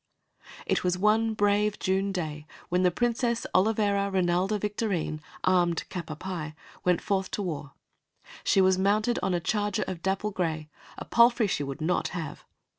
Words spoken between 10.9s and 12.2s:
a palfrey she would not